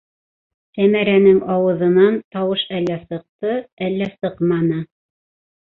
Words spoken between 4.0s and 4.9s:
сыҡманы.